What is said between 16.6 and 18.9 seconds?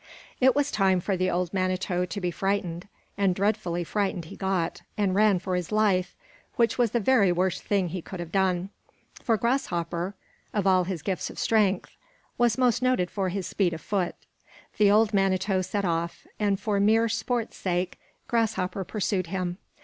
mere sport's sake, Grasshopper